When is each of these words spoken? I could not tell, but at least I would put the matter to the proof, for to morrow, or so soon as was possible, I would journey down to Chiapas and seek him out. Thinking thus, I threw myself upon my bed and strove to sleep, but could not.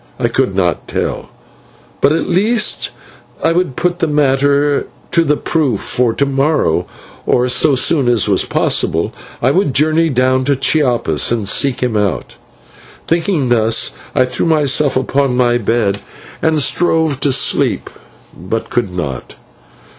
I 0.19 0.29
could 0.29 0.55
not 0.55 0.87
tell, 0.87 1.29
but 2.01 2.11
at 2.11 2.27
least 2.27 2.89
I 3.43 3.51
would 3.51 3.75
put 3.75 3.99
the 3.99 4.07
matter 4.07 4.87
to 5.11 5.23
the 5.23 5.37
proof, 5.37 5.79
for 5.81 6.11
to 6.13 6.25
morrow, 6.25 6.87
or 7.27 7.47
so 7.47 7.75
soon 7.75 8.07
as 8.07 8.27
was 8.27 8.43
possible, 8.43 9.13
I 9.43 9.51
would 9.51 9.75
journey 9.75 10.09
down 10.09 10.43
to 10.45 10.55
Chiapas 10.55 11.31
and 11.31 11.47
seek 11.47 11.83
him 11.83 11.95
out. 11.95 12.33
Thinking 13.05 13.49
thus, 13.49 13.91
I 14.15 14.25
threw 14.25 14.47
myself 14.47 14.97
upon 14.97 15.37
my 15.37 15.59
bed 15.59 15.99
and 16.41 16.59
strove 16.59 17.19
to 17.19 17.31
sleep, 17.31 17.87
but 18.35 18.71
could 18.71 18.89
not. 18.97 19.35